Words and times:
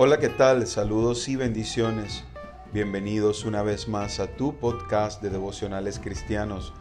Hola, 0.00 0.20
¿qué 0.20 0.28
tal? 0.28 0.64
Saludos 0.68 1.28
y 1.28 1.34
bendiciones. 1.34 2.22
Bienvenidos 2.72 3.44
una 3.44 3.64
vez 3.64 3.88
más 3.88 4.20
a 4.20 4.28
tu 4.28 4.56
podcast 4.56 5.20
de 5.20 5.28
devocionales 5.28 5.98
cristianos. 5.98 6.72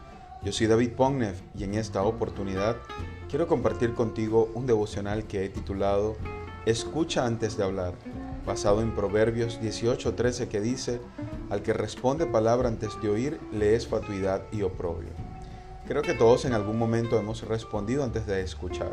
Yo 0.43 0.53
soy 0.53 0.67
David 0.67 0.91
Pognev 0.91 1.33
y 1.57 1.63
en 1.63 1.73
esta 1.73 2.03
oportunidad 2.03 2.77
quiero 3.27 3.47
compartir 3.47 3.95
contigo 3.95 4.51
un 4.53 4.67
devocional 4.67 5.25
que 5.25 5.43
he 5.43 5.49
titulado 5.49 6.15
Escucha 6.67 7.25
antes 7.25 7.57
de 7.57 7.63
hablar, 7.63 7.95
basado 8.45 8.83
en 8.83 8.93
Proverbios 8.93 9.59
18:13 9.59 10.47
que 10.47 10.61
dice, 10.61 11.01
Al 11.49 11.63
que 11.63 11.73
responde 11.73 12.27
palabra 12.27 12.67
antes 12.67 13.01
de 13.01 13.09
oír, 13.09 13.39
le 13.51 13.73
es 13.73 13.87
fatuidad 13.87 14.43
y 14.51 14.61
oprobio. 14.61 15.09
Creo 15.87 16.03
que 16.03 16.13
todos 16.13 16.45
en 16.45 16.53
algún 16.53 16.77
momento 16.77 17.17
hemos 17.17 17.41
respondido 17.47 18.03
antes 18.03 18.27
de 18.27 18.41
escuchar 18.41 18.91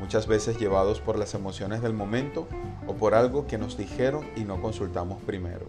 muchas 0.00 0.26
veces 0.26 0.58
llevados 0.58 1.00
por 1.00 1.18
las 1.18 1.34
emociones 1.34 1.82
del 1.82 1.92
momento 1.92 2.46
o 2.86 2.94
por 2.94 3.14
algo 3.14 3.46
que 3.46 3.58
nos 3.58 3.76
dijeron 3.76 4.26
y 4.36 4.40
no 4.40 4.60
consultamos 4.60 5.22
primero. 5.22 5.66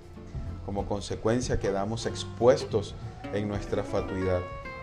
Como 0.66 0.86
consecuencia 0.86 1.60
quedamos 1.60 2.06
expuestos 2.06 2.96
en 3.34 3.48
nuestra 3.48 3.84
fatuidad, 3.84 4.42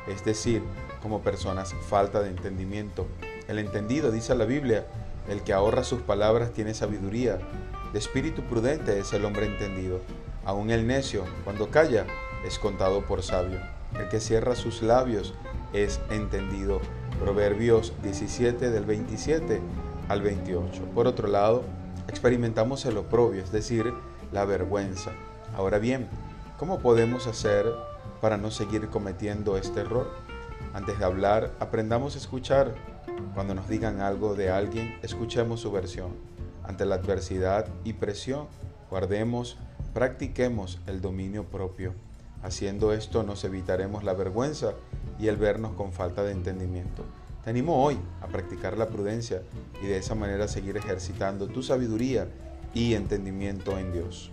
es 0.09 0.25
decir, 0.25 0.63
como 1.03 1.21
personas 1.21 1.75
falta 1.89 2.23
de 2.23 2.31
entendimiento. 2.31 3.07
El 3.49 3.59
entendido, 3.59 4.11
dice 4.11 4.35
la 4.35 4.47
Biblia, 4.47 4.87
el 5.29 5.43
que 5.43 5.53
ahorra 5.53 5.85
sus 5.85 6.01
palabras 6.01 6.53
tiene 6.53 6.73
sabiduría. 6.73 7.39
De 7.93 7.99
espíritu 7.99 8.43
prudente 8.43 8.99
es 8.99 9.13
el 9.13 9.25
hombre 9.25 9.47
entendido. 9.47 10.01
Aun 10.45 10.71
el 10.71 10.87
necio, 10.87 11.25
cuando 11.45 11.71
calla, 11.71 12.07
es 12.47 12.59
contado 12.59 13.05
por 13.05 13.23
sabio. 13.23 13.61
El 13.99 14.09
que 14.09 14.21
cierra 14.21 14.55
sus 14.57 14.83
labios 14.83 15.35
es 15.73 16.01
entendido. 16.11 16.81
Proverbios 17.21 17.93
17 18.03 18.71
del 18.71 18.85
27 18.85 19.61
al 20.09 20.21
28. 20.21 20.83
Por 20.95 21.07
otro 21.07 21.29
lado, 21.29 21.63
experimentamos 22.09 22.85
el 22.87 22.99
oprobio, 22.99 23.43
es 23.43 23.53
decir, 23.53 23.93
la 24.33 24.45
vergüenza. 24.45 25.13
Ahora 25.57 25.79
bien, 25.79 26.09
¿cómo 26.59 26.81
podemos 26.81 27.27
hacer 27.27 27.67
para 28.21 28.37
no 28.37 28.51
seguir 28.51 28.89
cometiendo 28.89 29.57
este 29.57 29.81
error? 29.81 30.11
Antes 30.75 30.99
de 30.99 31.05
hablar, 31.05 31.53
aprendamos 31.61 32.17
a 32.17 32.19
escuchar. 32.19 32.75
Cuando 33.35 33.55
nos 33.55 33.69
digan 33.69 34.01
algo 34.01 34.35
de 34.35 34.51
alguien, 34.51 34.99
escuchemos 35.03 35.61
su 35.61 35.71
versión. 35.71 36.11
Ante 36.65 36.85
la 36.85 36.97
adversidad 36.97 37.67
y 37.85 37.93
presión, 37.93 38.49
guardemos, 38.91 39.57
practiquemos 39.95 40.81
el 40.87 41.01
dominio 41.01 41.45
propio. 41.45 41.95
Haciendo 42.43 42.93
esto 42.93 43.23
nos 43.23 43.45
evitaremos 43.45 44.05
la 44.05 44.15
vergüenza 44.15 44.75
y 45.19 45.29
el 45.29 45.37
vernos 45.37 45.73
con 45.73 45.93
falta 45.93 46.23
de 46.23 46.33
entendimiento. 46.33 47.05
Te 47.45 47.51
animo 47.51 47.85
hoy 47.85 47.99
a 48.23 48.27
practicar 48.27 48.79
la 48.79 48.89
prudencia 48.89 49.43
y 49.83 49.87
de 49.87 49.99
esa 49.99 50.15
manera 50.15 50.49
seguir 50.49 50.77
ejercitando 50.77 51.47
tu 51.47 51.63
sabiduría 51.63 52.29
y 52.73 52.95
entendimiento 52.95 53.79
en 53.79 53.93
Dios. 53.93 54.31